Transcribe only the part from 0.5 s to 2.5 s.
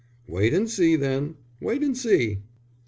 and see, then. Wait and see."